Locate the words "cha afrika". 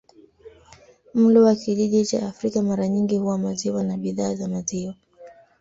2.05-2.61